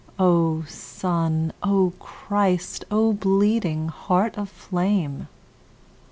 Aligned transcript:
O 0.17 0.63
Sun, 0.63 1.53
O 1.61 1.93
Christ, 1.99 2.85
O 2.89 3.13
bleeding 3.13 3.87
Heart 3.89 4.35
of 4.35 4.49
flame! 4.49 5.27